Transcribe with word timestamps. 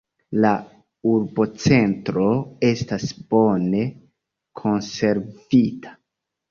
La 0.43 0.53
urbocentro 1.11 2.25
estas 2.71 3.07
bone 3.35 3.87
konservita. 4.65 5.97